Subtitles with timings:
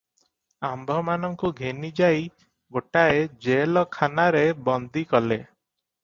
[0.67, 2.23] ଆମ୍ଭମାନଙ୍କୁ ଘେନିଯାଇ
[2.77, 5.39] ଗୋଟାଏ ଜେଲଖାନାରେ ବନ୍ଦୀ କଲେ।